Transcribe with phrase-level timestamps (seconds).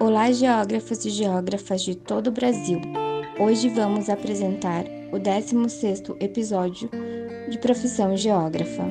[0.00, 2.80] Olá, geógrafos e geógrafas de todo o Brasil.
[3.38, 6.88] Hoje vamos apresentar o 16º episódio
[7.50, 8.82] de Profissão Geógrafa.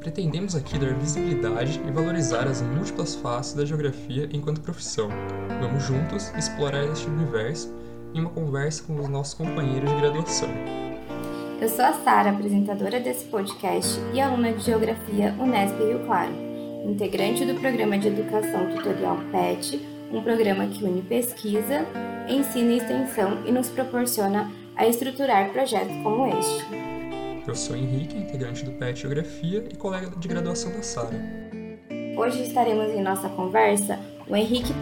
[0.00, 5.08] Pretendemos aqui dar visibilidade e valorizar as múltiplas faces da geografia enquanto profissão.
[5.60, 7.72] Vamos juntos explorar este universo
[8.14, 10.48] em uma conversa com os nossos companheiros de graduação.
[11.60, 16.45] Eu sou a Sara, apresentadora desse podcast e aluna de Geografia Unesp Rio Claro
[16.86, 19.80] integrante do Programa de Educação Tutorial PET,
[20.12, 21.84] um programa que une pesquisa,
[22.28, 26.64] ensino e extensão e nos proporciona a estruturar projetos como este.
[27.46, 31.16] Eu sou Henrique, integrante do PET Geografia e colega de graduação da Sara.
[32.16, 33.98] Hoje estaremos em nossa conversa
[34.28, 34.72] o Henrique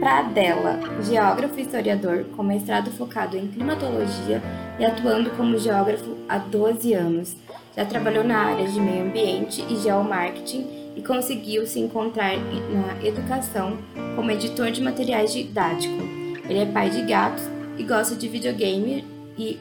[0.00, 4.42] Pradella, geógrafo e historiador com mestrado focado em climatologia
[4.78, 7.36] e atuando como geógrafo há 12 anos.
[7.76, 13.76] Já trabalhou na área de meio ambiente e geomarketing e conseguiu se encontrar na educação
[14.14, 16.02] como editor de materiais didáticos.
[16.48, 17.44] Ele é pai de gatos
[17.76, 19.04] e gosta de videogame
[19.36, 19.58] e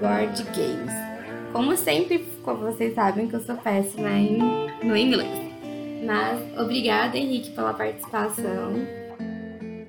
[0.00, 0.92] board games.
[1.52, 4.38] Como sempre, como vocês sabem que eu sou péssima em,
[4.82, 5.42] no inglês.
[6.06, 8.74] Mas obrigada, Henrique, pela participação.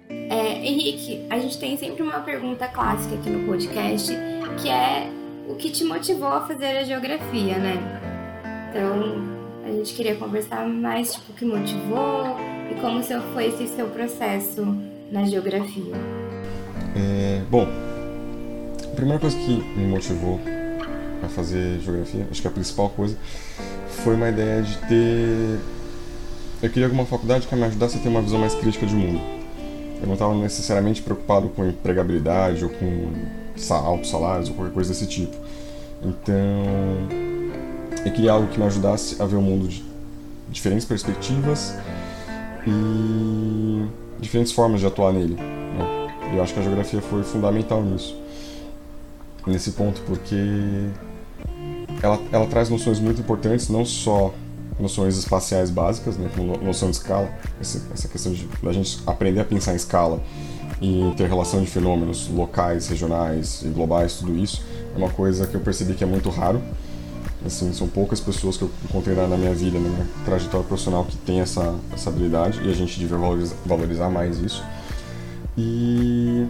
[0.09, 4.11] É, Henrique, a gente tem sempre uma pergunta clássica aqui no podcast,
[4.59, 5.07] que é
[5.47, 7.77] o que te motivou a fazer a geografia, né?
[8.69, 9.33] Então,
[9.65, 12.37] a gente queria conversar mais, tipo, o que motivou
[12.71, 14.65] e como foi esse seu processo
[15.11, 15.93] na geografia.
[16.95, 17.67] É, bom,
[18.83, 20.39] a primeira coisa que me motivou
[21.23, 23.17] a fazer geografia, acho que a principal coisa,
[24.03, 25.59] foi uma ideia de ter.
[26.61, 29.21] Eu queria alguma faculdade que me ajudasse a ter uma visão mais crítica de mundo.
[30.01, 33.11] Eu não estava necessariamente preocupado com empregabilidade ou com
[33.69, 35.35] altos salários ou qualquer coisa desse tipo.
[36.01, 36.35] Então,
[38.05, 39.83] eu queria algo que me ajudasse a ver o mundo de
[40.49, 41.75] diferentes perspectivas
[42.67, 43.85] e
[44.19, 45.35] diferentes formas de atuar nele.
[45.35, 46.33] Né?
[46.33, 48.17] Eu acho que a geografia foi fundamental nisso,
[49.47, 50.35] nesse ponto, porque
[52.01, 54.33] ela, ela traz noções muito importantes, não só
[54.79, 57.31] noções espaciais básicas, né, como noção de escala,
[57.61, 60.21] essa, essa questão de a gente aprender a pensar em escala
[60.83, 64.61] e interrelação de fenômenos locais, regionais e globais, tudo isso
[64.93, 66.61] é uma coisa que eu percebi que é muito raro
[67.45, 71.17] Assim, são poucas pessoas que eu encontrei na minha vida, na minha trajetória profissional, que
[71.17, 74.63] tem essa, essa habilidade e a gente devia valorizar, valorizar mais isso.
[75.57, 76.47] E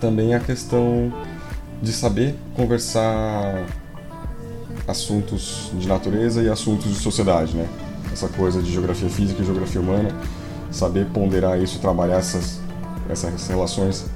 [0.00, 1.12] também a questão
[1.82, 3.66] de saber conversar
[4.86, 7.68] assuntos de natureza e assuntos de sociedade, né?
[8.10, 10.08] Essa coisa de geografia física e geografia humana,
[10.70, 12.58] saber ponderar isso, trabalhar essas,
[13.08, 14.06] essas relações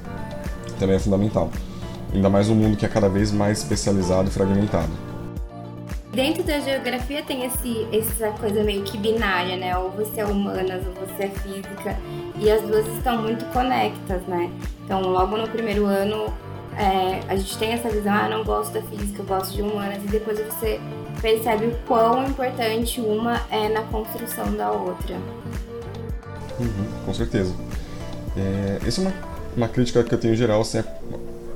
[0.79, 1.49] também é fundamental.
[2.13, 4.91] Ainda mais um mundo que é cada vez mais especializado e fragmentado.
[6.11, 9.75] Dentro da geografia tem esse, essa coisa meio que binária, né?
[9.75, 11.97] Ou você é humanas ou você é física.
[12.37, 14.51] E as duas estão muito conectas, né?
[14.85, 16.31] Então, logo no primeiro ano,
[16.77, 20.03] é, a gente tem essa visão, ah, não gosto da física, eu gosto de humanas.
[20.03, 20.79] E depois você
[21.19, 25.15] percebe o quão importante uma é na construção da outra.
[26.59, 27.55] Uhum, com certeza.
[28.37, 29.13] É, essa é uma,
[29.57, 30.85] uma crítica que eu tenho em geral, assim, é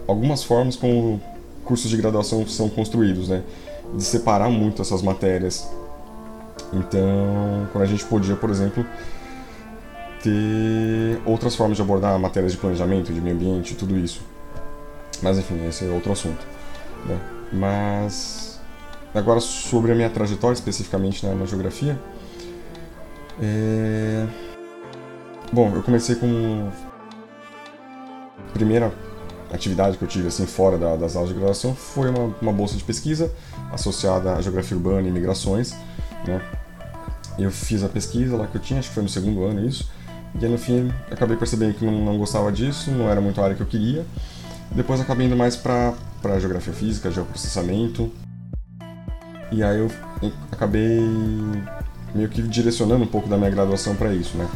[0.07, 1.21] algumas formas como
[1.63, 3.43] cursos de graduação são construídos, né?
[3.93, 5.67] de separar muito essas matérias.
[6.73, 8.85] Então, quando a gente podia, por exemplo,
[10.21, 14.21] ter outras formas de abordar matérias de planejamento, de meio ambiente, tudo isso.
[15.21, 16.45] Mas enfim, esse é outro assunto.
[17.05, 17.19] Né?
[17.53, 18.59] Mas
[19.13, 21.97] agora sobre a minha trajetória especificamente na, na geografia,
[23.41, 24.25] é...
[25.52, 26.69] bom, eu comecei com
[28.53, 28.91] primeira
[29.52, 32.75] atividade que eu tive assim fora da, das aulas de graduação foi uma, uma, bolsa
[32.75, 33.31] de pesquisa
[33.72, 35.74] associada à geografia urbana e migrações,
[36.25, 36.41] né?
[37.38, 39.90] Eu fiz a pesquisa lá que eu tinha, acho que foi no segundo ano isso,
[40.40, 43.44] e aí no fim acabei percebendo que não, não gostava disso, não era muito a
[43.44, 44.06] área que eu queria.
[44.72, 48.12] Depois acabei indo mais para para geografia física, geoprocessamento.
[49.52, 49.90] E aí eu
[50.51, 51.00] acabei
[52.13, 54.48] meio que direcionando um pouco da minha graduação para isso, né?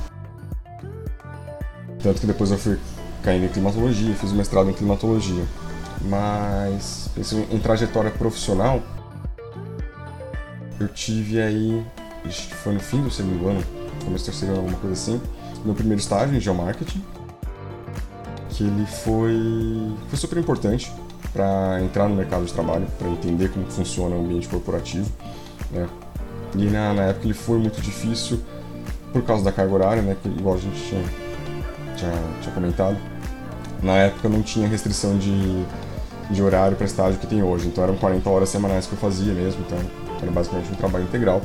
[2.03, 2.77] Tanto que depois eu fui
[3.24, 5.45] caindo em climatologia, fiz mestrado em climatologia.
[6.03, 8.81] Mas pensando em trajetória profissional,
[10.80, 11.86] eu tive aí,
[12.63, 13.63] foi no fim do segundo ano,
[14.03, 15.21] começo do terceiro ano, alguma coisa assim,
[15.63, 17.03] meu primeiro estágio em geomarketing,
[18.50, 20.92] que ele foi, foi super importante
[21.31, 25.09] para entrar no mercado de trabalho, para entender como funciona o ambiente corporativo,
[25.71, 25.88] né?
[26.56, 28.42] E na, na, época ele foi muito difícil
[29.13, 30.18] por causa da carga horária, né?
[30.21, 31.01] Que, igual a gente tinha,
[32.01, 32.98] tinha, tinha comentado
[33.81, 35.65] na época não tinha restrição de,
[36.30, 39.33] de horário para estágio que tem hoje, então eram 40 horas semanais que eu fazia
[39.33, 39.77] mesmo, então
[40.21, 41.42] era basicamente um trabalho integral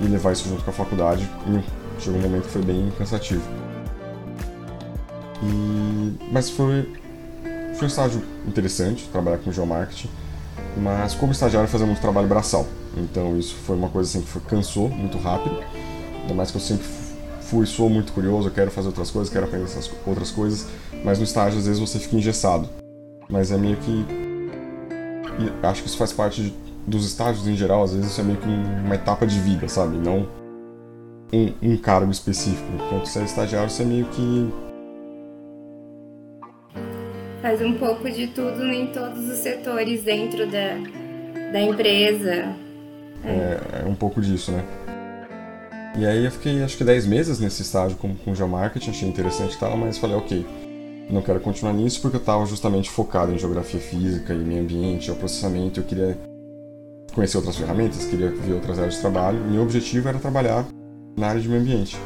[0.00, 3.42] e levar isso junto com a faculdade e chegou um momento que foi bem cansativo.
[5.42, 6.92] E, mas foi,
[7.74, 10.10] foi um estágio interessante, trabalhar com geomarketing,
[10.76, 12.66] mas como estagiário fazia muito trabalho braçal,
[12.96, 15.58] então isso foi uma coisa assim que foi, cansou muito rápido,
[16.20, 16.86] ainda mais que eu sempre
[17.48, 20.68] fui, sou muito curioso, quero fazer outras coisas, quero aprender essas outras coisas,
[21.04, 22.68] mas no estágio às vezes você fica engessado.
[23.28, 24.06] Mas é meio que.
[25.40, 26.54] E acho que isso faz parte de,
[26.86, 29.96] dos estágios em geral, às vezes isso é meio que uma etapa de vida, sabe?
[29.96, 30.26] Não
[31.32, 32.66] um, um cargo específico.
[32.74, 34.52] Enquanto você é estagiário, você é meio que.
[37.42, 40.74] Faz um pouco de tudo em todos os setores dentro da,
[41.52, 42.54] da empresa.
[43.24, 44.64] É, é um pouco disso, né?
[45.98, 49.54] E aí eu fiquei acho que 10 meses nesse estágio com, com geomarketing, achei interessante
[49.54, 50.46] e tal, mas falei, ok,
[51.10, 55.10] não quero continuar nisso porque eu estava justamente focado em geografia física e meio ambiente,
[55.10, 56.16] processamento, eu queria
[57.12, 59.40] conhecer outras ferramentas, queria ver outras áreas de trabalho.
[59.40, 60.64] Meu objetivo era trabalhar
[61.16, 61.96] na área de meio ambiente.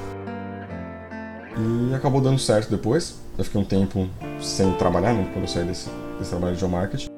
[1.59, 3.17] E acabou dando certo depois.
[3.37, 4.09] Eu fiquei um tempo
[4.41, 7.09] sem trabalhar, né, quando eu saí desse, desse trabalho de geomarketing.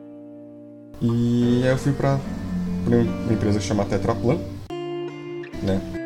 [1.00, 2.18] E aí eu fui para
[2.84, 4.38] uma empresa que chama Tetraplan,
[5.62, 6.03] né?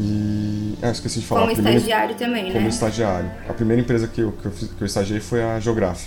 [0.00, 0.78] E.
[0.80, 1.42] Ah, esqueci de falar.
[1.42, 1.76] Como primeira...
[1.76, 2.58] estagiário também, Como né?
[2.58, 3.30] Como estagiário.
[3.48, 6.06] A primeira empresa que eu, que eu, que eu estagiei foi a Geograph.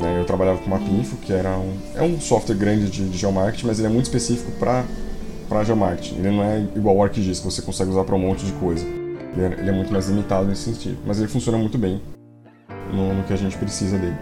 [0.00, 0.20] Né?
[0.20, 3.78] Eu trabalhava com Mapinfo, que era um, é um software grande de, de geomarketing, mas
[3.78, 4.84] ele é muito específico para
[5.48, 6.16] para geomarketing.
[6.16, 8.86] Ele não é igual o ArcGIS, que você consegue usar para um monte de coisa.
[8.86, 10.98] Ele é, ele é, muito mais limitado nesse sentido.
[11.06, 12.00] Mas ele funciona muito bem
[12.90, 14.16] no, no, que a gente precisa dele.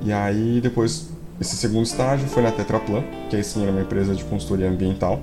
[0.00, 1.10] E aí, depois,
[1.40, 5.20] esse segundo estágio foi na Tetraplan, que aí sim era uma empresa de consultoria ambiental.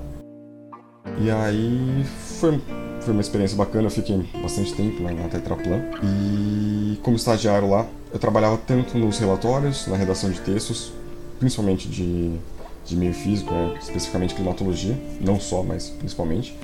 [1.17, 2.03] E aí
[2.39, 2.59] foi
[3.05, 5.79] foi uma experiência bacana, eu fiquei bastante tempo na, Tetraplan.
[6.03, 10.91] E como estagiário lá, eu trabalhava tanto nos relatórios, na redação de textos,
[11.39, 12.35] principalmente de,
[12.83, 16.57] de meio físico, né, especificamente climatologia, não só, mas principalmente.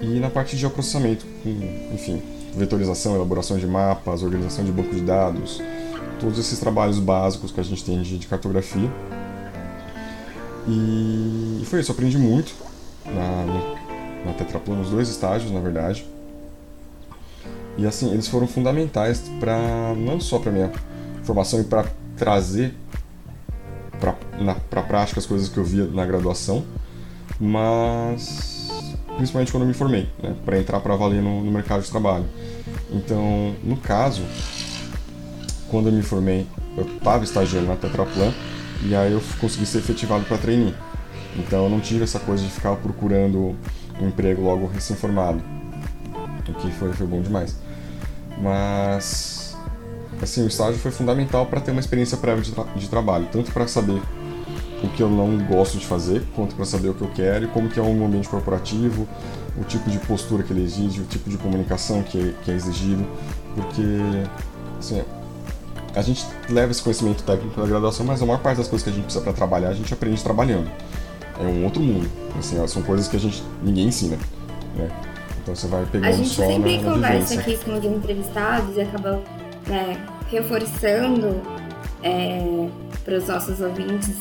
[0.00, 1.50] E na parte de geoprocessamento, com,
[1.94, 2.22] enfim,
[2.56, 5.60] vetorização, elaboração de mapas, organização de banco de dados,
[6.18, 8.90] todos esses trabalhos básicos que a gente tem de, de cartografia.
[10.66, 12.54] E, foi isso, aprendi muito
[13.04, 13.79] na,
[14.24, 16.04] na Tetraplan, nos dois estágios, na verdade.
[17.76, 20.70] E assim, eles foram fundamentais para não só para minha
[21.22, 21.86] formação e para
[22.16, 22.74] trazer
[23.98, 26.64] para a prática as coisas que eu via na graduação,
[27.38, 28.50] mas
[29.16, 32.24] principalmente quando eu me formei, né, para entrar para valer no, no mercado de trabalho.
[32.90, 34.22] Então, no caso,
[35.70, 36.46] quando eu me formei,
[36.76, 38.32] eu estava estagiando na Tetraplan
[38.82, 40.74] e aí eu consegui ser efetivado para trainee.
[41.36, 43.54] Então eu não tive essa coisa de ficar procurando
[44.06, 45.42] emprego logo recém-formado,
[46.48, 47.56] o que foi, foi bom demais.
[48.40, 49.56] Mas,
[50.22, 53.52] assim, o estágio foi fundamental para ter uma experiência prévia de, tra de trabalho, tanto
[53.52, 54.00] para saber
[54.82, 57.48] o que eu não gosto de fazer, quanto para saber o que eu quero e
[57.48, 59.06] como que é um ambiente corporativo,
[59.58, 62.54] o tipo de postura que ele exige, o tipo de comunicação que é, que é
[62.54, 63.06] exigido,
[63.54, 63.82] porque,
[64.78, 65.02] assim,
[65.94, 68.90] a gente leva esse conhecimento técnico da graduação, mas a maior parte das coisas que
[68.90, 70.70] a gente precisa para trabalhar, a gente aprende trabalhando
[71.40, 72.08] é um outro mundo.
[72.38, 74.16] Assim, são coisas que a gente ninguém ensina,
[74.76, 74.88] né?
[75.42, 77.40] Então você vai pegando A gente só sempre na, na conversa vivência.
[77.40, 79.22] aqui com os entrevistados e acaba
[79.66, 81.40] né, reforçando
[82.02, 82.68] é,
[83.04, 84.16] para os nossos ouvintes,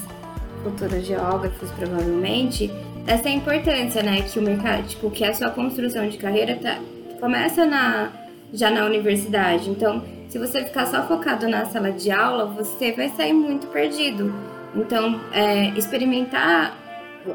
[0.63, 2.71] futuros geógrafos provavelmente,
[3.06, 4.22] essa importância, né?
[4.22, 6.79] Que o mercado, tipo, que a sua construção de carreira tá,
[7.20, 8.12] começa na,
[8.53, 9.70] já na universidade.
[9.70, 14.34] Então, se você ficar só focado na sala de aula, você vai sair muito perdido.
[14.75, 16.77] Então, é, experimentar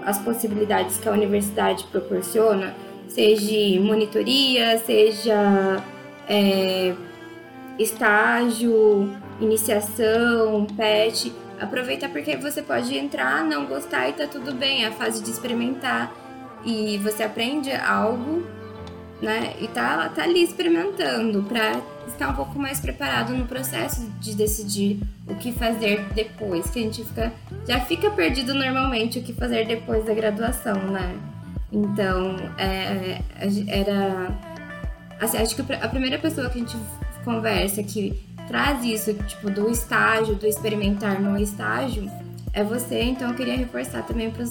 [0.04, 2.74] as possibilidades que a universidade proporciona,
[3.08, 5.82] seja monitoria, seja
[6.28, 6.94] é,
[7.78, 9.10] estágio,
[9.40, 11.32] iniciação, PET.
[11.60, 15.30] Aproveita porque você pode entrar, não gostar e tá tudo bem, é a fase de
[15.30, 16.12] experimentar.
[16.64, 18.44] E você aprende algo,
[19.24, 19.54] né?
[19.60, 25.00] E tá, tá ali experimentando para estar um pouco mais preparado no processo de decidir
[25.26, 27.32] o que fazer depois, que a gente fica
[27.66, 31.18] já fica perdido normalmente o que fazer depois da graduação, né?
[31.72, 33.20] Então, é,
[33.66, 34.28] era
[35.20, 36.76] assim, acho que a primeira pessoa que a gente
[37.24, 42.08] conversa que traz isso, tipo, do estágio, do experimentar no estágio,
[42.52, 43.02] é você.
[43.02, 44.44] Então, eu queria reforçar também para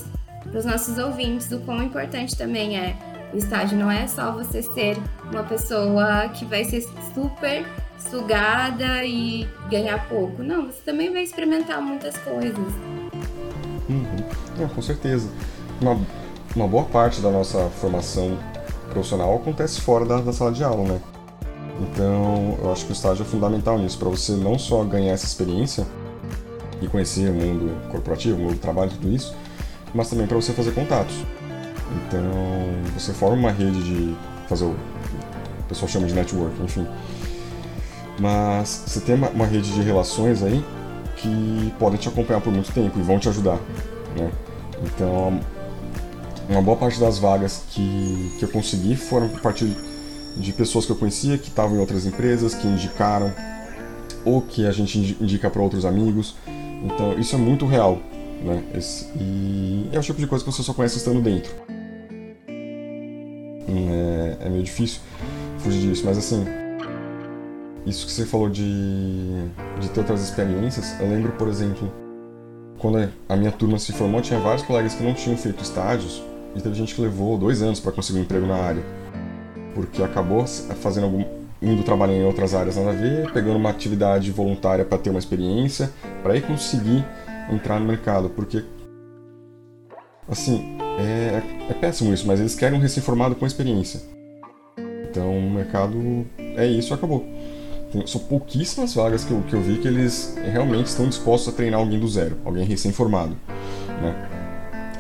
[0.57, 2.95] os nossos ouvintes do quão importante também é
[3.33, 3.77] o estágio.
[3.77, 4.97] Não é só você ser
[5.31, 7.65] uma pessoa que vai ser super
[7.97, 10.43] sugada e ganhar pouco.
[10.43, 12.57] Não, você também vai experimentar muitas coisas.
[13.89, 14.67] Uhum.
[14.73, 15.29] com certeza.
[15.81, 15.99] Uma,
[16.55, 18.37] uma boa parte da nossa formação
[18.89, 21.01] profissional acontece fora da, da sala de aula, né?
[21.81, 25.25] Então, eu acho que o estágio é fundamental nisso, para você não só ganhar essa
[25.25, 25.85] experiência
[26.81, 29.35] e conhecer o mundo corporativo, o mundo do trabalho, tudo isso,
[29.93, 31.15] mas também para você fazer contatos.
[31.91, 32.23] Então,
[32.93, 34.15] você forma uma rede de
[34.47, 36.87] fazer o, o pessoal chama de network, enfim.
[38.19, 40.63] Mas você tem uma, uma rede de relações aí
[41.17, 43.59] que podem te acompanhar por muito tempo e vão te ajudar,
[44.15, 44.31] né?
[44.83, 45.39] Então,
[46.49, 49.75] uma boa parte das vagas que, que eu consegui foram a partir
[50.35, 53.31] de pessoas que eu conhecia, que estavam em outras empresas, que indicaram,
[54.25, 56.35] ou que a gente indica para outros amigos.
[56.83, 57.99] Então, isso é muito real,
[58.43, 58.63] né?
[58.75, 61.51] Esse, e é o tipo de coisa que você só conhece estando dentro.
[63.73, 65.01] É, é meio difícil
[65.59, 66.45] fugir disso, mas assim,
[67.85, 69.47] isso que você falou de,
[69.79, 71.91] de ter outras experiências, eu lembro, por exemplo,
[72.77, 76.21] quando a minha turma se formou, tinha vários colegas que não tinham feito estágios
[76.55, 78.83] e teve gente que levou dois anos para conseguir um emprego na área,
[79.73, 81.23] porque acabou fazendo algum,
[81.61, 85.19] indo trabalhar em outras áreas nada a ver, pegando uma atividade voluntária para ter uma
[85.19, 85.89] experiência,
[86.21, 87.05] para aí conseguir
[87.49, 88.63] entrar no mercado, porque
[90.27, 94.01] assim é, é péssimo isso, mas eles querem um recém-formado com experiência.
[95.09, 97.25] Então o mercado é isso, acabou.
[97.91, 101.55] Tem, são pouquíssimas vagas que eu, que eu vi que eles realmente estão dispostos a
[101.55, 103.37] treinar alguém do zero, alguém recém-formado.
[104.01, 104.29] Né?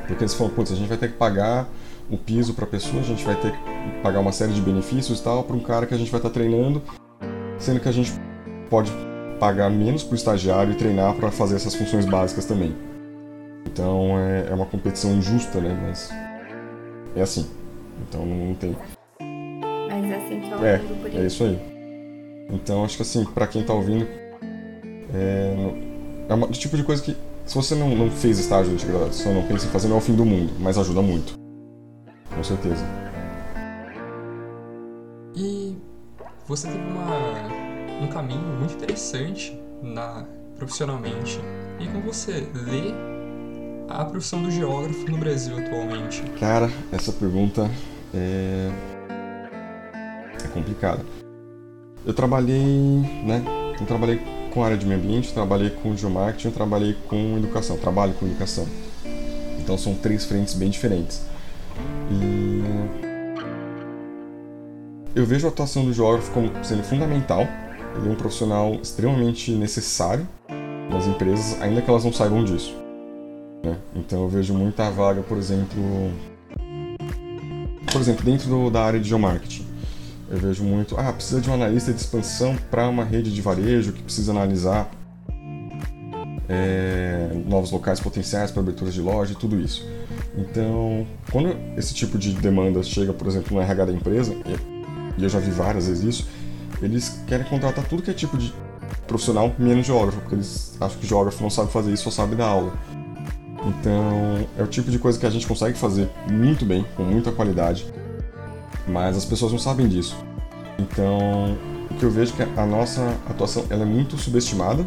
[0.07, 1.67] Porque eles falam, putz, a gente vai ter que pagar
[2.09, 3.57] o piso para a pessoa, a gente vai ter que
[4.03, 6.29] pagar uma série de benefícios e tal para um cara que a gente vai estar
[6.29, 6.81] tá treinando,
[7.57, 8.13] sendo que a gente
[8.69, 8.91] pode
[9.39, 12.75] pagar menos para o estagiário e treinar para fazer essas funções básicas também.
[13.65, 15.77] Então é, é uma competição injusta, né?
[15.81, 16.09] Mas
[17.15, 17.49] é assim.
[18.07, 18.75] Então não tem.
[19.19, 21.59] Mas é assim que eu é, por É isso aí.
[22.49, 24.07] Então acho que assim, para quem tá ouvindo,
[25.13, 25.73] é,
[26.29, 27.15] é uma, tipo de coisa que
[27.45, 30.01] se você não, não fez estágio de graduação, não pensa em fazer, não é o
[30.01, 31.37] fim do mundo, mas ajuda muito.
[32.33, 32.83] Com certeza.
[35.35, 35.75] E
[36.47, 40.25] você teve uma, um caminho muito interessante na
[40.57, 41.39] profissionalmente.
[41.79, 43.12] E como você lê
[43.89, 46.21] a profissão do geógrafo no Brasil atualmente?
[46.39, 47.69] Cara, essa pergunta
[48.13, 48.69] é,
[50.43, 51.05] é complicada.
[52.05, 52.63] Eu trabalhei,
[53.23, 53.43] né?
[53.79, 54.21] Eu trabalhei
[54.53, 58.67] com área de meio ambiente, trabalhei com geomarketing, trabalhei com educação, trabalho com educação.
[59.59, 61.21] Então são três frentes bem diferentes.
[62.11, 62.61] E
[65.15, 67.47] eu vejo a atuação do geógrafo como sendo fundamental.
[67.95, 70.27] Ele é um profissional extremamente necessário
[70.89, 72.82] nas empresas, ainda que elas não saibam disso.
[73.63, 73.77] Né?
[73.95, 76.11] Então eu vejo muita vaga, por exemplo,
[77.91, 79.65] por exemplo, dentro do, da área de geomarketing.
[80.29, 83.93] Eu vejo muito, ah, precisa de um analista de expansão para uma rede de varejo
[83.93, 84.89] que precisa analisar
[86.49, 89.87] é, novos locais potenciais para aberturas de loja e tudo isso.
[90.37, 94.35] Então, quando esse tipo de demanda chega, por exemplo, no RH da empresa,
[95.17, 96.27] e eu já vi várias vezes isso,
[96.81, 98.51] eles querem contratar tudo que é tipo de
[99.05, 102.47] profissional, menos geógrafo, porque eles acham que geógrafo não sabe fazer isso, só sabe dar
[102.47, 102.73] aula.
[103.65, 107.31] Então, é o tipo de coisa que a gente consegue fazer muito bem, com muita
[107.31, 107.85] qualidade,
[108.87, 110.17] mas as pessoas não sabem disso.
[110.77, 111.57] Então,
[111.89, 114.85] o que eu vejo é que a nossa atuação ela é muito subestimada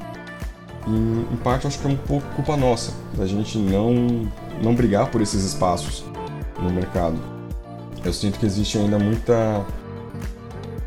[0.87, 4.29] e, em parte, acho que é um pouco culpa nossa, da gente não,
[4.63, 6.05] não brigar por esses espaços
[6.61, 7.17] no mercado.
[8.05, 9.65] Eu sinto que existe ainda muita.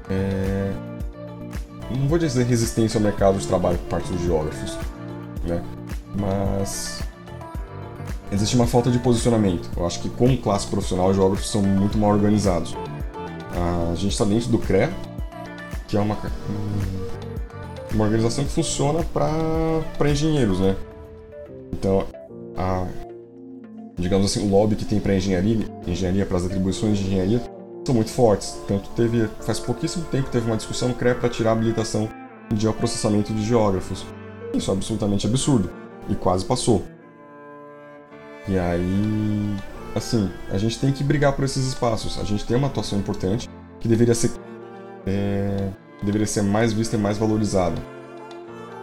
[0.09, 0.71] É,
[1.89, 4.77] não vou dizer resistência ao mercado de trabalho por parte dos geógrafos,
[5.43, 5.61] né?
[6.17, 7.01] mas
[8.31, 9.69] existe uma falta de posicionamento.
[9.75, 12.75] Eu acho que, como classe profissional, os geógrafos são muito mal organizados.
[13.91, 14.91] A gente está dentro do CREA,
[15.87, 16.17] que é uma,
[17.93, 20.75] uma organização que funciona para engenheiros, né?
[21.73, 22.05] Então,
[22.55, 22.85] a,
[23.97, 27.41] digamos assim, o lobby que tem para engenharia, engenharia para as atribuições de engenharia,
[27.85, 28.57] são muito fortes.
[28.67, 32.07] Tanto teve, faz pouquíssimo tempo teve uma discussão no CREA para tirar a habilitação
[32.53, 34.05] de processamento de geógrafos.
[34.53, 35.69] Isso é absolutamente absurdo
[36.07, 36.83] e quase passou.
[38.49, 39.55] E aí
[39.95, 42.19] assim, a gente tem que brigar por esses espaços.
[42.19, 44.31] A gente tem uma atuação importante que deveria ser,
[45.05, 45.69] é,
[46.03, 47.81] deveria ser mais vista e mais valorizada.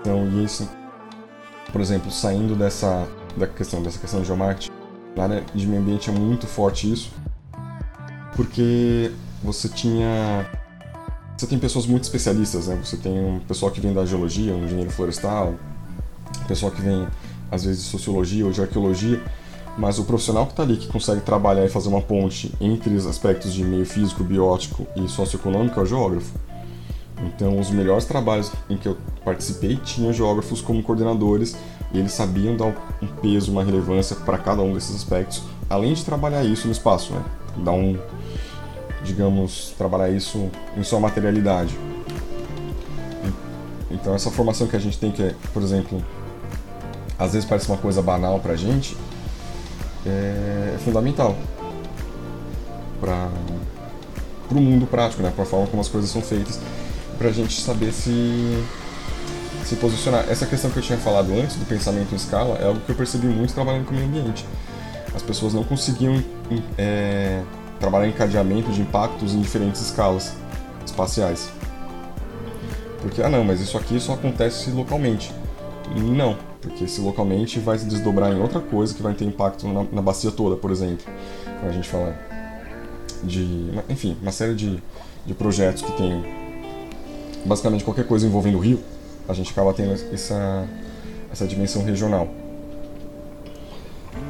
[0.01, 0.69] Então, isso,
[1.73, 3.07] por exemplo, saindo dessa
[3.37, 4.71] da questão dessa questão de geomarketing,
[5.15, 7.13] na área de meio ambiente é muito forte isso,
[8.35, 10.49] porque você tinha
[11.37, 12.81] você tem pessoas muito especialistas, né?
[12.83, 15.55] Você tem um pessoal que vem da geologia, um engenheiro florestal,
[16.49, 17.07] pessoal que vem
[17.51, 19.23] às vezes de sociologia ou de arqueologia,
[19.77, 23.07] mas o profissional que está ali, que consegue trabalhar e fazer uma ponte entre os
[23.07, 26.33] aspectos de meio físico, biótico e socioeconômico é o geógrafo.
[27.23, 31.57] Então, os melhores trabalhos em que eu participei tinham geógrafos como coordenadores
[31.93, 32.67] e eles sabiam dar
[33.03, 37.13] um peso, uma relevância para cada um desses aspectos, além de trabalhar isso no espaço,
[37.13, 37.25] né?
[37.59, 37.99] Dar um,
[39.03, 41.77] digamos, trabalhar isso em sua materialidade.
[43.91, 46.05] Então, essa formação que a gente tem, que é, por exemplo,
[47.19, 48.97] às vezes parece uma coisa banal para a gente,
[50.07, 51.37] é, é fundamental
[53.01, 53.29] para
[54.51, 55.33] o mundo prático, né?
[55.35, 56.61] para a forma como as coisas são feitas.
[57.19, 58.65] para a gente saber se
[59.67, 60.25] se posicionar.
[60.31, 62.95] Essa questão que eu tinha falado antes do pensamento em escala é algo que eu
[62.95, 64.47] percebi muito trabalhando com o meio ambiente.
[65.15, 66.23] As pessoas não conseguiam
[66.79, 67.43] é,
[67.81, 70.35] trabalhar em encadeamento de impactos em diferentes escalas
[70.85, 71.49] espaciais.
[73.01, 75.33] Porque, ah não, mas isso aqui só acontece localmente.
[75.97, 76.37] Não,
[76.67, 80.03] porque se localmente vai se desdobrar em outra coisa que vai ter impacto na, na
[80.03, 81.07] bacia toda, por exemplo.
[81.61, 82.19] Quando a gente fala
[83.23, 83.71] de.
[83.89, 84.83] Enfim, uma série de,
[85.25, 86.25] de projetos que tem
[87.45, 88.81] basicamente qualquer coisa envolvendo o rio,
[89.29, 90.67] a gente acaba tendo essa,
[91.31, 92.29] essa dimensão regional.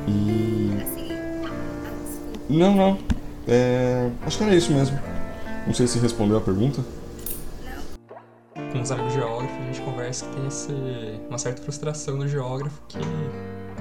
[0.07, 0.77] E.
[2.51, 2.99] Não, não.
[3.49, 4.11] É...
[4.27, 4.99] Acho que era isso mesmo.
[5.67, 6.83] Não sei se respondeu a pergunta.
[8.87, 10.73] Os amigos geógrafos, a gente conversa que tem esse,
[11.29, 12.99] uma certa frustração do geógrafo que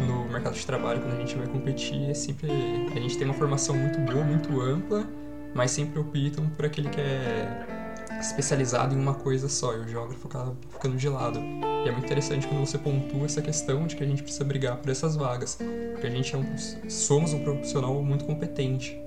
[0.03, 2.49] no mercado de trabalho, quando a gente vai competir, é sempre.
[2.91, 5.07] A gente tem uma formação muito boa, muito ampla,
[5.53, 10.27] mas sempre optam por aquele que é especializado em uma coisa só, e o geógrafo
[10.27, 11.39] acaba ficando de lado.
[11.85, 14.77] E é muito interessante quando você pontua essa questão de que a gente precisa brigar
[14.77, 15.59] por essas vagas,
[15.91, 16.57] porque a gente é um,
[16.89, 18.99] somos um profissional muito competente.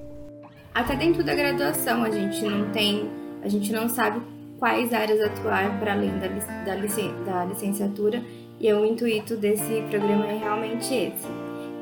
[0.73, 3.11] Até dentro da graduação a gente não tem,
[3.43, 6.75] a gente não sabe quais áreas atuar para além da, da,
[7.25, 8.23] da licenciatura,
[8.61, 11.27] e o intuito desse programa é realmente esse.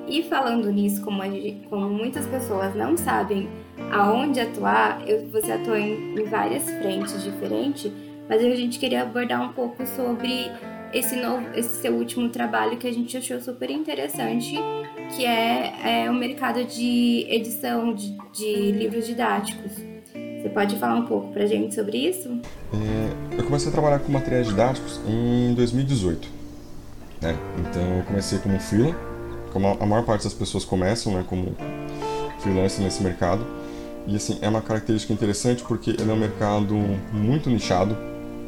[0.08, 3.48] E falando nisso, como, gente, como muitas pessoas não sabem
[3.90, 7.90] aonde atuar, eu, você atua em, em várias frentes diferentes,
[8.28, 10.50] mas a gente queria abordar um pouco sobre
[10.92, 14.54] esse novo, esse seu último trabalho que a gente achou super interessante,
[15.16, 19.72] que é, é o mercado de edição de, de, livros didáticos.
[20.46, 22.28] Você pode falar um pouco pra gente sobre isso?
[22.72, 26.28] É, eu comecei a trabalhar com materiais didáticos em 2018.
[27.20, 27.36] Né?
[27.58, 28.94] Então eu comecei como freela,
[29.52, 31.56] como a maior parte das pessoas começam, né, como
[32.38, 33.44] freelancer nesse mercado.
[34.06, 36.76] E assim, é uma característica interessante porque ele é um mercado
[37.12, 37.96] muito nichado,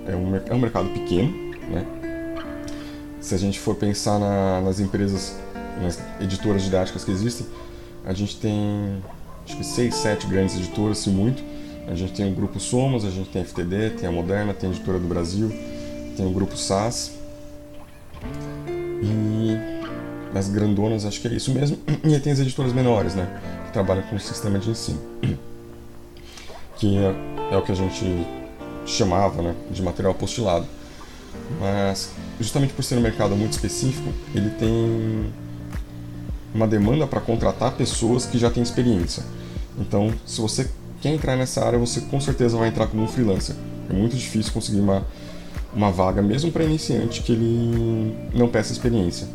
[0.06, 1.32] é um, é um mercado pequeno,
[1.68, 1.84] né?
[3.20, 5.36] Se a gente for pensar na, nas empresas,
[5.82, 7.44] nas editoras didáticas que existem,
[8.04, 9.02] a gente tem
[9.44, 11.57] acho que seis, sete grandes editoras, se muito.
[11.90, 14.68] A gente tem o grupo Somos, a gente tem a FTD, tem a Moderna, tem
[14.68, 15.50] a Editora do Brasil,
[16.16, 17.12] tem o grupo SAS.
[19.02, 19.56] E
[20.36, 21.78] as grandonas, acho que é isso mesmo.
[22.04, 23.40] E aí tem as editoras menores, né?
[23.66, 25.00] Que trabalham com o sistema de ensino
[26.78, 27.14] que é,
[27.52, 28.04] é o que a gente
[28.86, 30.66] chamava né, de material apostilado.
[31.60, 35.32] Mas, justamente por ser um mercado muito específico, ele tem
[36.54, 39.22] uma demanda para contratar pessoas que já têm experiência.
[39.78, 40.68] Então, se você
[41.00, 43.54] quer entrar nessa área, você com certeza vai entrar como um freelancer.
[43.88, 45.06] É muito difícil conseguir uma,
[45.74, 49.26] uma vaga, mesmo para iniciante, que ele não peça experiência.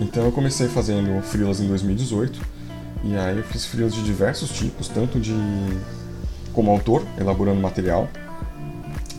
[0.00, 2.40] Então, eu comecei fazendo freelas em 2018
[3.04, 5.34] e aí eu fiz frios de diversos tipos, tanto de
[6.52, 8.08] como autor, elaborando material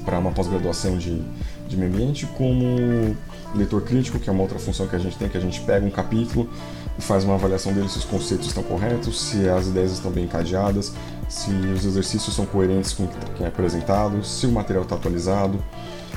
[0.05, 1.21] para uma pós-graduação de,
[1.67, 3.15] de meio ambiente, como
[3.55, 5.85] leitor crítico, que é uma outra função que a gente tem, que a gente pega
[5.85, 6.49] um capítulo
[6.97, 10.25] e faz uma avaliação dele se os conceitos estão corretos, se as ideias estão bem
[10.25, 10.93] encadeadas,
[11.27, 15.57] se os exercícios são coerentes com o que é apresentado, se o material está atualizado.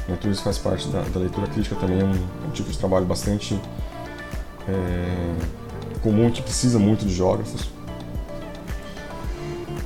[0.09, 2.70] Né, tudo isso faz parte da, da leitura crítica também, é um, é um tipo
[2.70, 3.59] de trabalho bastante
[4.68, 5.35] é,
[6.03, 7.68] comum que precisa muito de geógrafos.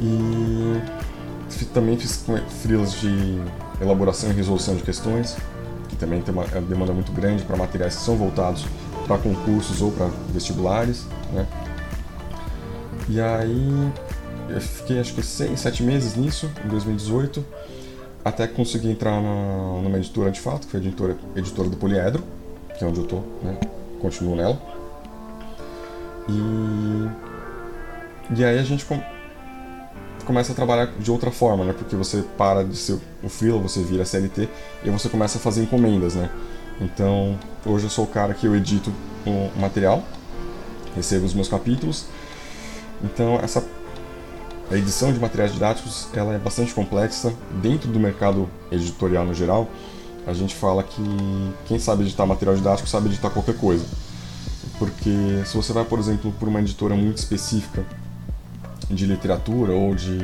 [0.00, 0.80] E
[1.72, 2.24] também fiz
[2.60, 3.40] frilas de
[3.80, 5.40] elaboração e resolução de questões, que
[5.98, 8.64] também tem uma demanda muito grande para materiais que são voltados
[9.06, 11.46] para concursos ou para vestibulares, né?
[13.08, 13.92] E aí
[14.50, 17.44] eu fiquei acho que seis, sete meses nisso, em 2018,
[18.24, 22.22] até conseguir entrar na, numa editora de fato, que foi a editora, editora do Poliedro,
[22.76, 23.58] que é onde eu tô, né?
[24.00, 24.60] Continuo nela.
[26.28, 27.08] E,
[28.38, 28.84] e aí a gente
[30.28, 31.72] começa a trabalhar de outra forma, né?
[31.72, 34.46] Porque você para de ser o freela, você vira CLT
[34.84, 36.30] e você começa a fazer encomendas, né?
[36.78, 38.92] Então, hoje eu sou o cara que eu edito
[39.26, 40.04] o material,
[40.94, 42.04] recebo os meus capítulos.
[43.02, 43.64] Então, essa
[44.70, 49.66] a edição de materiais didáticos, ela é bastante complexa dentro do mercado editorial no geral.
[50.26, 51.02] A gente fala que
[51.64, 53.86] quem sabe editar material didático sabe editar qualquer coisa.
[54.78, 57.82] Porque se você vai, por exemplo, por uma editora muito específica
[58.90, 60.18] de literatura ou de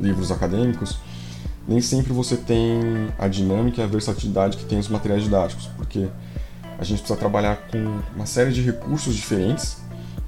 [0.00, 0.98] livros acadêmicos,
[1.66, 2.80] nem sempre você tem
[3.18, 6.08] a dinâmica e a versatilidade que tem os materiais didáticos, porque
[6.78, 9.76] a gente precisa trabalhar com uma série de recursos diferentes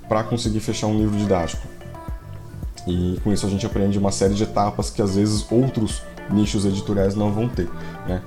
[0.09, 1.66] para conseguir fechar um livro didático.
[2.87, 6.64] E com isso a gente aprende uma série de etapas que às vezes outros nichos
[6.64, 7.68] editoriais não vão ter,
[8.07, 8.20] né?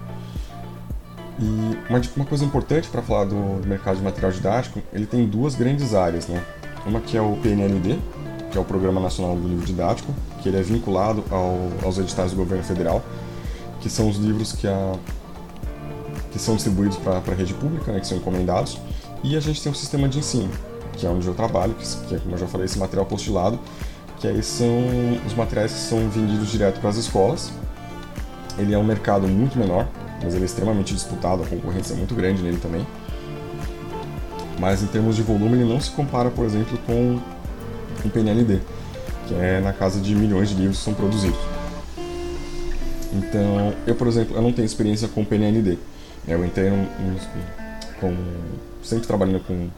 [1.39, 5.55] E uma, uma coisa importante para falar do mercado de material didático, ele tem duas
[5.55, 6.43] grandes áreas, né?
[6.85, 7.99] Uma que é o PNLD,
[8.53, 12.31] que é o Programa Nacional do Livro Didático, que ele é vinculado ao, aos editais
[12.31, 13.01] do governo federal,
[13.81, 14.93] que são os livros que, a,
[16.31, 18.77] que são distribuídos para a rede pública, né, que são encomendados,
[19.23, 20.51] e a gente tem o sistema de ensino,
[20.95, 23.59] que é onde eu trabalho, que, que é, como eu já falei, esse material postilado,
[24.19, 24.69] que aí são
[25.25, 27.51] os materiais que são vendidos direto para as escolas.
[28.59, 29.87] Ele é um mercado muito menor,
[30.21, 32.85] mas ele é extremamente disputado, a concorrência é muito grande nele também.
[34.59, 37.19] Mas em termos de volume, ele não se compara, por exemplo, com
[38.05, 38.59] o PNLD,
[39.27, 41.39] que é na casa de milhões de livros que são produzidos.
[43.13, 45.77] Então, eu, por exemplo, eu não tenho experiência com PNLD.
[46.27, 46.87] Eu entrei num,
[47.99, 48.15] com,
[48.83, 49.69] sempre trabalhando com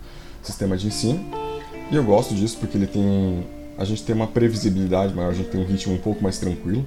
[0.41, 1.25] sistema de ensino,
[1.91, 3.45] e eu gosto disso porque ele tem
[3.77, 6.85] a gente tem uma previsibilidade maior, a gente tem um ritmo um pouco mais tranquilo.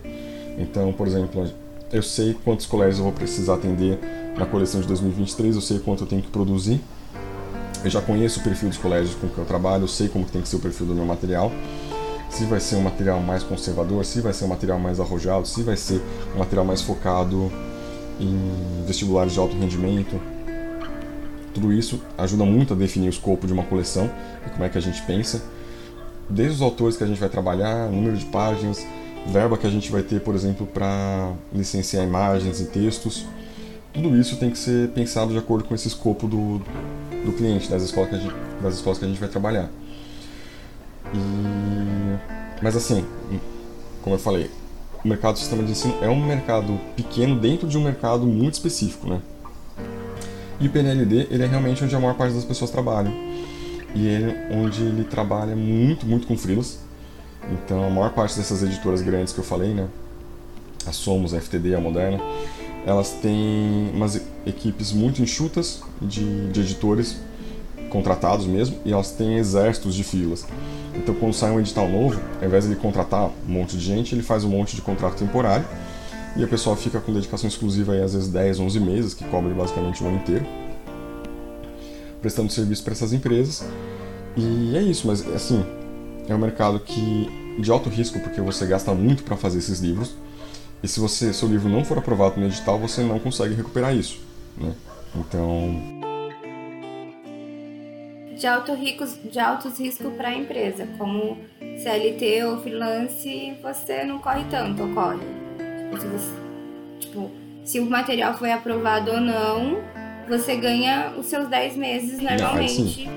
[0.58, 1.46] Então, por exemplo,
[1.92, 3.98] eu sei quantos colégios eu vou precisar atender
[4.36, 6.80] na coleção de 2023, eu sei quanto eu tenho que produzir.
[7.84, 10.42] Eu já conheço o perfil dos colégios com que eu trabalho, eu sei como tem
[10.42, 11.52] que ser o perfil do meu material.
[12.28, 15.62] Se vai ser um material mais conservador, se vai ser um material mais arrojado, se
[15.62, 16.02] vai ser
[16.34, 17.50] um material mais focado
[18.20, 20.20] em vestibulares de alto rendimento.
[21.54, 24.10] Tudo isso ajuda muito a definir o escopo de uma coleção
[24.46, 25.42] e como é que a gente pensa
[26.28, 28.86] desde os autores que a gente vai trabalhar, número de páginas,
[29.26, 33.24] verba que a gente vai ter, por exemplo, para licenciar imagens e textos.
[33.92, 36.60] Tudo isso tem que ser pensado de acordo com esse escopo do,
[37.24, 39.68] do cliente, das escolas, que a gente, das escolas que a gente vai trabalhar.
[41.14, 42.62] E...
[42.62, 43.04] Mas assim,
[44.02, 44.50] como eu falei,
[45.04, 48.54] o mercado do sistema de ensino é um mercado pequeno dentro de um mercado muito
[48.54, 49.20] específico, né?
[50.60, 53.12] E o PNLD, ele é realmente onde a maior parte das pessoas trabalham
[53.94, 56.80] e ele onde ele trabalha muito, muito com freelas.
[57.50, 59.86] Então a maior parte dessas editoras grandes que eu falei, né,
[60.86, 62.20] a Somos, a FTD, a Moderna,
[62.88, 67.16] elas têm umas equipes muito enxutas de, de editores
[67.90, 70.46] contratados mesmo, e elas têm exércitos de filas.
[70.94, 74.14] Então quando sai um edital novo, ao invés de ele contratar um monte de gente,
[74.14, 75.66] ele faz um monte de contrato temporário,
[76.34, 79.52] e a pessoa fica com dedicação exclusiva aí às vezes 10, 11 meses, que cobre
[79.52, 80.46] basicamente o ano inteiro
[82.20, 83.64] prestando serviço para essas empresas.
[84.36, 85.64] E é isso, mas assim,
[86.26, 87.28] é um mercado que
[87.60, 90.14] de alto risco porque você gasta muito para fazer esses livros.
[90.82, 94.20] E se você seu livro não for aprovado no edital, você não consegue recuperar isso,
[94.56, 94.74] né?
[95.16, 95.98] Então,
[98.38, 101.36] de, alto ricos, de altos riscos para a empresa, como
[101.82, 105.18] CLT ou freelance, você não corre tanto, ocorre.
[105.58, 106.32] Tipo, se, você,
[107.00, 107.30] tipo,
[107.64, 109.78] se o material foi aprovado ou não,
[110.28, 113.08] você ganha os seus 10 meses normalmente.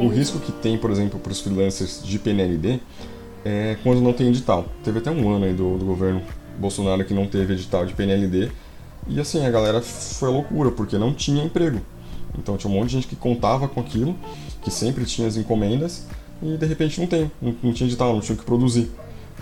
[0.00, 2.80] o risco que tem, por exemplo, para os freelancers de PNLD
[3.44, 4.66] é quando não tem edital.
[4.84, 6.22] Teve até um ano aí do, do governo
[6.58, 8.50] Bolsonaro que não teve edital de PNLD.
[9.08, 11.80] E assim, a galera foi loucura, porque não tinha emprego.
[12.38, 14.16] Então tinha um monte de gente que contava com aquilo,
[14.62, 16.06] que sempre tinha as encomendas,
[16.42, 18.90] e de repente não tem, não, não tinha edital, não tinha o que produzir.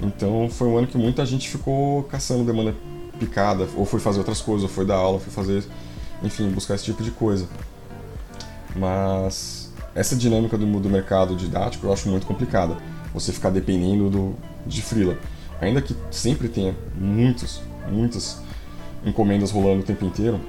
[0.03, 2.75] Então foi um ano que muita gente ficou caçando demanda
[3.19, 5.65] picada, ou foi fazer outras coisas, ou foi dar aula, foi fazer
[6.23, 7.47] enfim, buscar esse tipo de coisa.
[8.77, 12.77] Mas essa dinâmica do, do mercado didático eu acho muito complicada.
[13.13, 14.35] Você ficar dependendo do,
[14.67, 15.19] de freela.
[15.61, 18.43] Ainda que sempre tenha muitos, muitas
[19.05, 20.41] encomendas rolando o tempo inteiro,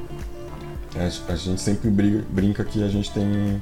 [0.95, 3.61] a, gente sempre briga, brinca que a gente tem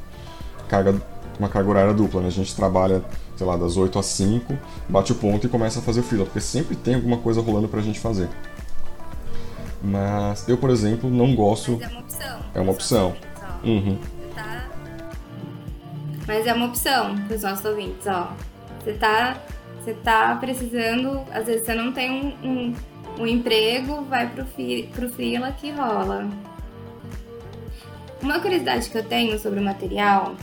[0.67, 0.99] carga,
[1.38, 2.21] uma carga horária dupla.
[2.21, 2.27] Né?
[2.27, 3.03] A gente trabalha,
[3.35, 4.57] sei lá, das 8 às 5,
[4.88, 7.67] bate o ponto e começa a fazer o freela, porque sempre tem alguma coisa rolando
[7.67, 8.27] pra gente fazer.
[9.81, 11.79] Mas eu, por exemplo, não gosto.
[11.79, 12.39] Mas é uma opção.
[12.53, 13.15] É uma opção.
[13.63, 13.97] Uhum.
[14.35, 14.67] Tá...
[16.27, 18.33] Mas é uma opção para os nossos ouvintes, ó.
[18.79, 19.37] Você tá,
[19.79, 22.75] você tá precisando, às vezes você não tem um, um,
[23.19, 26.29] um emprego, vai pro, fi, pro que rola.
[28.21, 30.35] Uma curiosidade que eu tenho sobre o material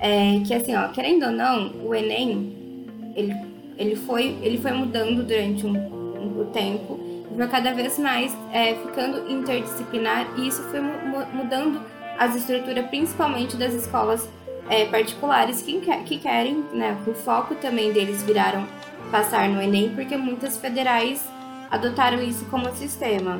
[0.00, 3.34] é que, assim, ó, querendo ou não, o Enem, ele,
[3.76, 8.74] ele, foi, ele foi mudando durante um, um, um tempo foi cada vez mais é,
[8.74, 11.80] ficando interdisciplinar e isso foi mudando
[12.18, 14.28] as estruturas, principalmente das escolas
[14.68, 18.66] é, particulares que, que querem, né, o foco também deles viraram
[19.10, 21.22] passar no Enem, porque muitas federais
[21.70, 23.38] adotaram isso como sistema.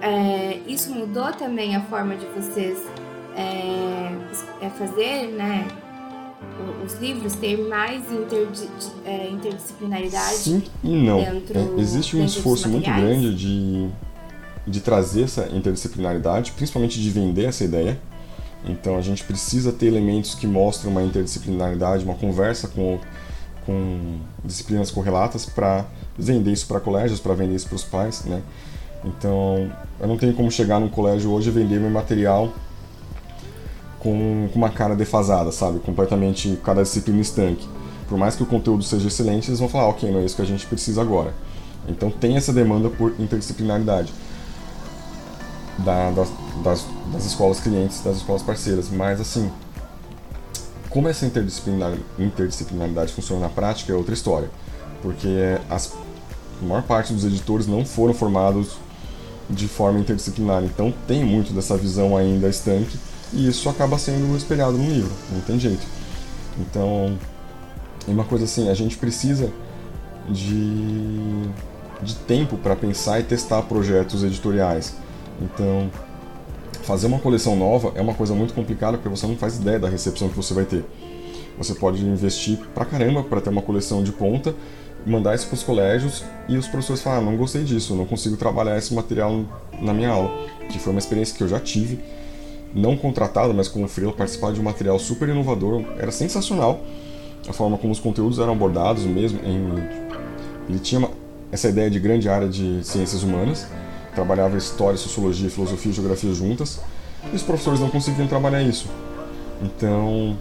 [0.00, 2.78] É, isso mudou também a forma de vocês
[3.36, 5.66] é, é fazer, né,
[6.84, 8.02] os livros ter mais
[9.04, 10.34] é, interdisciplinaridade?
[10.34, 11.22] Sim e não.
[11.22, 13.88] Dentro, é, existe um esforço muito grande de,
[14.66, 17.98] de trazer essa interdisciplinaridade, principalmente de vender essa ideia.
[18.64, 22.98] Então a gente precisa ter elementos que mostram uma interdisciplinaridade, uma conversa com,
[23.64, 25.86] com disciplinas correlatas para
[26.18, 28.42] vender isso para colégios, para vender isso para os pais, né?
[29.04, 32.52] Então eu não tenho como chegar num colégio hoje e vender meu material
[34.00, 35.78] com, com uma cara defasada, sabe?
[35.80, 37.66] Completamente cada disciplina estanque.
[38.08, 40.42] Por mais que o conteúdo seja excelente, eles vão falar, ok, não é isso que
[40.42, 41.32] a gente precisa agora.
[41.88, 44.12] Então tem essa demanda por interdisciplinaridade
[45.78, 46.28] da, das,
[46.62, 48.88] das, das, escolas clientes, das escolas parceiras.
[48.90, 49.50] Mas assim,
[50.90, 54.50] como essa interdisciplinar, interdisciplinaridade funciona na prática é outra história.
[55.02, 55.94] Porque as,
[56.60, 58.76] a maior parte dos editores não foram formados
[59.48, 60.62] de forma interdisciplinar.
[60.64, 62.98] Então tem muito dessa visão ainda estanque
[63.32, 65.86] e isso acaba sendo espelhado no livro, não tem jeito.
[66.58, 67.16] Então,
[68.06, 69.50] é uma coisa assim, a gente precisa
[70.28, 71.48] de,
[72.02, 74.94] de tempo para pensar e testar projetos editoriais.
[75.40, 75.90] Então,
[76.82, 79.88] fazer uma coleção nova é uma coisa muito complicada porque você não faz ideia da
[79.88, 80.84] recepção que você vai ter.
[81.56, 84.54] Você pode investir pra caramba para ter uma coleção de ponta,
[85.04, 88.36] mandar isso para os colégios e os professores falar: ah, não gostei disso, não consigo
[88.36, 89.44] trabalhar esse material
[89.80, 90.30] na minha aula.
[90.70, 91.98] Que foi uma experiência que eu já tive,
[92.74, 96.80] não contratado, mas como freela, participar de um material super inovador, era sensacional.
[97.48, 99.40] A forma como os conteúdos eram abordados mesmo.
[99.44, 99.68] Em...
[100.68, 101.10] Ele tinha uma...
[101.50, 103.66] essa ideia de grande área de ciências humanas
[104.14, 106.80] trabalhava história, sociologia, filosofia e geografia juntas,
[107.32, 108.88] e os professores não conseguiam trabalhar isso.
[109.62, 110.36] Então,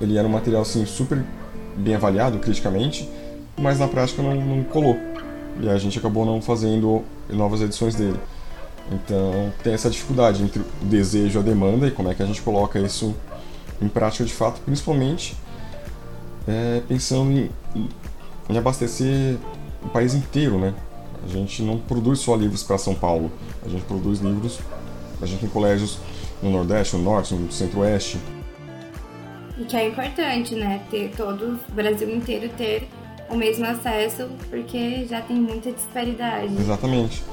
[0.00, 1.24] ele era um material assim super
[1.76, 3.08] bem avaliado criticamente,
[3.56, 4.96] mas na prática não, não colou.
[5.60, 8.18] E a gente acabou não fazendo novas edições dele.
[8.92, 12.26] Então, tem essa dificuldade entre o desejo e a demanda e como é que a
[12.26, 13.14] gente coloca isso
[13.80, 15.36] em prática de fato, principalmente
[16.46, 17.50] é, pensando em,
[18.48, 19.36] em abastecer
[19.82, 20.74] o país inteiro, né?
[21.26, 23.32] A gente não produz só livros para São Paulo,
[23.64, 24.60] a gente produz livros,
[25.20, 25.98] a gente tem colégios
[26.40, 28.16] no Nordeste, no Norte, no Centro-Oeste.
[29.58, 30.82] E que é importante, né?
[30.88, 32.88] Ter todo o Brasil inteiro ter
[33.28, 36.54] o mesmo acesso, porque já tem muita disparidade.
[36.60, 37.24] Exatamente.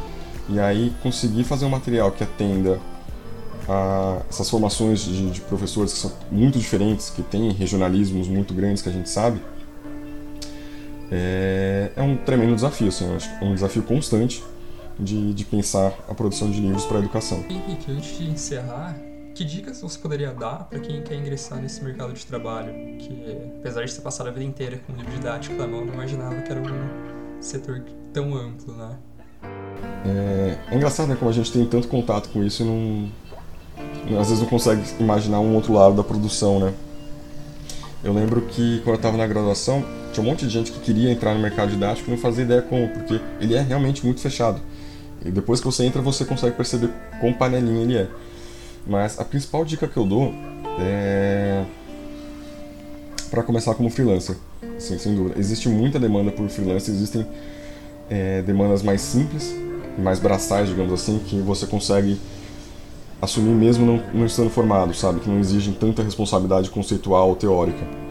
[0.50, 2.80] E aí conseguir fazer um material que atenda
[3.70, 8.82] a essas formações de, de professores que são muito diferentes, que têm regionalismos muito grandes
[8.82, 9.40] que a gente sabe,
[11.16, 13.06] é, é um tremendo desafio, assim,
[13.40, 14.44] é um desafio constante
[15.00, 17.46] de, de pensar a produção de livros para a educação.
[17.48, 18.98] Henrique, antes de encerrar,
[19.36, 22.74] que dicas você poderia dar para quem quer ingressar nesse mercado de trabalho?
[22.98, 26.42] Que, apesar de ter passado a vida inteira com livro didático na mão, não imaginava
[26.42, 28.98] que era um setor tão amplo, né?
[30.06, 34.30] É, é engraçado, né, como a gente tem tanto contato com isso e não, às
[34.30, 36.74] vezes não consegue imaginar um outro lado da produção, né?
[38.04, 41.12] Eu lembro que quando eu estava na graduação, tinha um monte de gente que queria
[41.12, 44.62] entrar no mercado didático e não fazia ideia como, porque ele é realmente muito fechado.
[45.26, 48.08] E depois que você entra, você consegue perceber quão panelinha ele é.
[48.86, 50.34] Mas a principal dica que eu dou
[50.80, 51.64] é
[53.30, 54.36] para começar como freelancer,
[54.78, 55.40] assim, sem dúvida.
[55.40, 57.26] Existe muita demanda por freelancer, existem
[58.08, 59.56] é, demandas mais simples,
[59.98, 62.20] mais braçais, digamos assim, que você consegue
[63.20, 65.20] assumir mesmo não, não estando formado, sabe?
[65.20, 68.03] Que não exigem tanta responsabilidade conceitual ou teórica.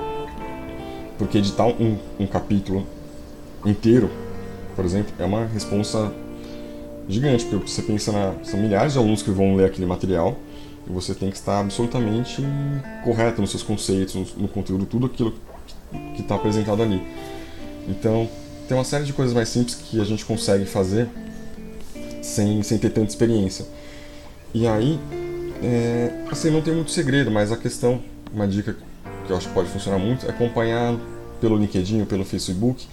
[1.19, 2.87] Porque editar um, um capítulo
[3.65, 4.11] inteiro,
[4.75, 6.13] por exemplo, é uma responsa
[7.09, 8.35] gigante, porque você pensa na.
[8.45, 10.37] São milhares de alunos que vão ler aquele material
[10.89, 12.43] e você tem que estar absolutamente
[13.05, 15.35] correto nos seus conceitos, no, no conteúdo, tudo aquilo
[16.15, 17.03] que está apresentado ali.
[17.89, 18.29] Então,
[18.69, 21.09] tem uma série de coisas mais simples que a gente consegue fazer
[22.23, 23.67] sem, sem ter tanta experiência.
[24.55, 24.99] E aí,
[25.63, 28.01] é, assim, não tem muito segredo, mas a questão,
[28.33, 28.77] uma dica
[29.27, 30.95] que eu acho que pode funcionar muito, é acompanhar
[31.41, 32.87] pelo LinkedIn ou pelo Facebook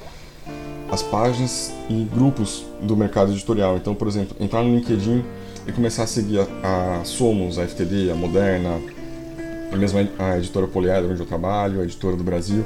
[0.92, 3.78] as páginas e grupos do mercado editorial.
[3.78, 5.24] Então, por exemplo, entrar no LinkedIn
[5.68, 8.82] e começar a seguir a, a Somos, a FTD, a Moderna,
[9.72, 12.65] a mesma a editora Poliedro, onde eu trabalho, a editora do Brasil,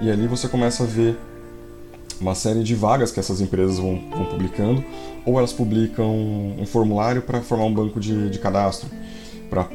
[0.00, 1.16] e ali você começa a ver
[2.20, 4.84] uma série de vagas que essas empresas vão, vão publicando,
[5.26, 6.14] ou elas publicam
[6.58, 8.88] um formulário para formar um banco de, de cadastro,
[9.50, 9.68] para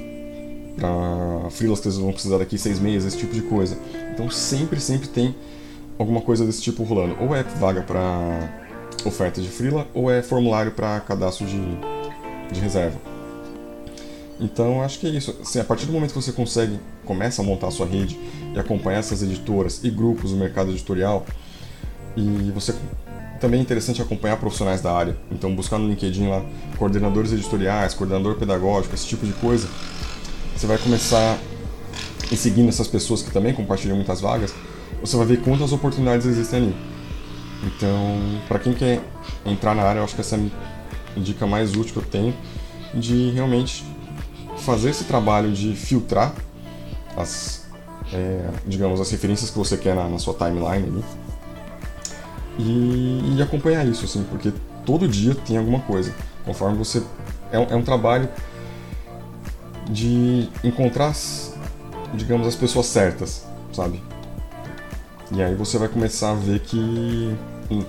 [0.79, 3.77] para freelas que eles vão precisar daqui seis meses, esse tipo de coisa.
[4.13, 5.35] Então sempre, sempre tem
[5.97, 7.15] alguma coisa desse tipo rolando.
[7.19, 8.49] Ou é vaga para
[9.05, 11.61] oferta de freela, ou é formulário para cadastro de,
[12.51, 12.99] de reserva.
[14.39, 15.35] Então acho que é isso.
[15.41, 18.17] Assim, a partir do momento que você consegue, começa a montar a sua rede
[18.55, 21.25] e acompanhar essas editoras e grupos do mercado editorial,
[22.15, 22.73] e você
[23.39, 25.17] também é interessante acompanhar profissionais da área.
[25.31, 26.43] Então buscar no LinkedIn lá
[26.77, 29.67] coordenadores editoriais, coordenador pedagógico, esse tipo de coisa,
[30.59, 31.39] você vai começar
[32.29, 34.53] e seguindo essas pessoas que também compartilham muitas vagas,
[34.99, 36.75] você vai ver quantas oportunidades existem ali.
[37.63, 39.01] Então, para quem quer
[39.45, 40.39] entrar na área, eu acho que essa é
[41.15, 42.35] a dica mais útil que eu tenho
[42.93, 43.85] de realmente
[44.57, 46.33] fazer esse trabalho de filtrar
[47.15, 47.65] as,
[48.11, 51.03] é, digamos, as referências que você quer na, na sua timeline ali
[52.57, 54.51] e, e, acompanhar isso, assim, porque
[54.85, 56.13] todo dia tem alguma coisa.
[56.43, 57.01] Conforme você
[57.49, 58.27] é é um trabalho
[59.89, 61.13] de encontrar,
[62.13, 64.02] digamos, as pessoas certas, sabe?
[65.32, 67.36] E aí você vai começar a ver que
[67.71, 67.84] hum,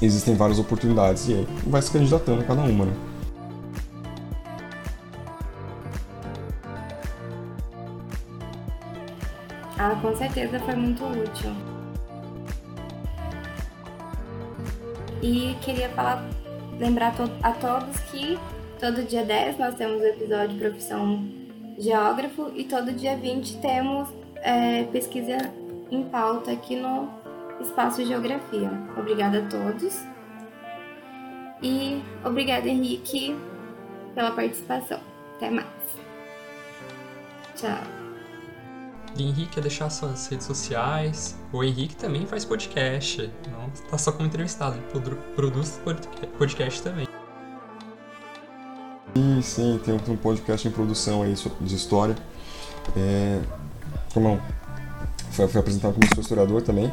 [0.00, 2.92] existem várias oportunidades e aí vai se candidatando a cada uma, né?
[9.78, 11.54] Ah, com certeza foi muito útil.
[15.22, 16.28] E queria falar,
[16.78, 18.38] lembrar a todos que
[18.80, 21.28] todo dia 10 nós temos o episódio profissão
[21.78, 25.36] geógrafo e todo dia 20 temos é, pesquisa
[25.90, 27.08] em pauta aqui no
[27.60, 28.70] Espaço Geografia.
[28.96, 30.00] Obrigada a todos.
[31.62, 33.36] E obrigada, Henrique,
[34.14, 34.98] pela participação.
[35.36, 35.66] Até mais.
[37.56, 37.78] Tchau.
[39.18, 41.38] Henrique quer deixar suas redes sociais.
[41.52, 43.30] O Henrique também faz podcast.
[43.50, 45.78] Não está só como entrevistado, ele produz
[46.38, 47.09] podcast também.
[49.42, 52.16] Sim, tem um podcast em produção aí de história.
[52.96, 53.40] É,
[54.12, 54.40] como
[55.30, 56.92] foi, foi apresentado como sou historiador também.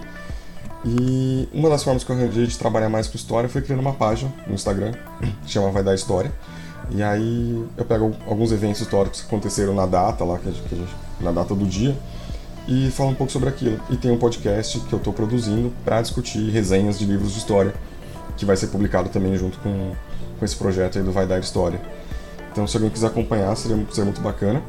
[0.86, 3.94] E uma das formas que eu arranjei de trabalhar mais com história foi criando uma
[3.94, 4.94] página no Instagram,
[5.44, 6.32] que chama Vai Dar História.
[6.92, 10.88] E aí eu pego alguns eventos históricos que aconteceram na data lá, que a gente,
[11.20, 11.98] na data do dia,
[12.68, 13.80] e falo um pouco sobre aquilo.
[13.90, 17.74] E tem um podcast que eu estou produzindo para discutir resenhas de livros de história,
[18.38, 19.94] que vai ser publicado também junto com,
[20.40, 21.82] com esse projeto aí do Vai Dar História.
[22.58, 24.63] Então, se alguém quiser acompanhar, seria, seria muito bacana.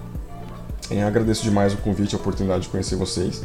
[0.91, 3.43] E agradeço demais o convite, a oportunidade de conhecer vocês.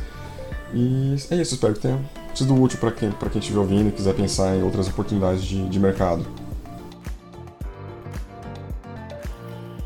[0.73, 1.97] E é isso, espero que tenha
[2.35, 5.79] sido útil para quem, quem estiver ouvindo e quiser pensar em outras oportunidades de, de
[5.79, 6.27] mercado.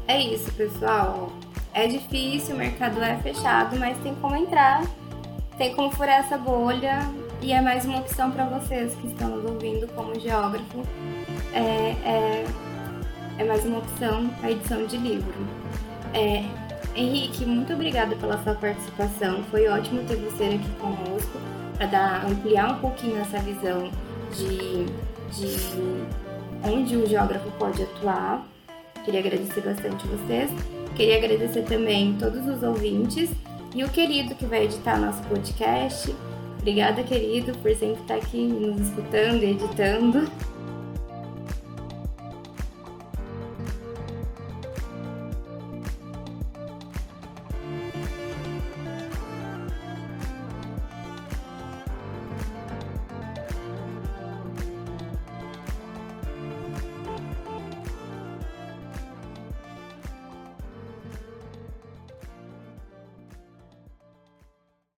[0.08, 1.32] É isso, pessoal.
[1.72, 4.84] É difícil, o mercado é fechado, mas tem como entrar,
[5.56, 7.08] tem como furar essa bolha
[7.44, 10.82] e é mais uma opção para vocês que estão nos ouvindo como geógrafo.
[11.54, 11.60] É,
[12.04, 12.46] é,
[13.38, 15.34] é mais uma opção a edição de livro.
[16.14, 16.44] É,
[16.96, 19.44] Henrique, muito obrigada pela sua participação.
[19.52, 21.40] Foi ótimo ter você aqui conosco
[21.78, 23.92] para ampliar um pouquinho essa visão
[24.36, 24.86] de,
[25.36, 28.46] de onde o geógrafo pode atuar.
[29.06, 30.50] Queria agradecer bastante vocês.
[30.96, 33.30] Queria agradecer também todos os ouvintes
[33.76, 36.14] e o querido que vai editar nosso podcast.
[36.60, 40.28] Obrigada, querido, por sempre estar aqui nos escutando e editando.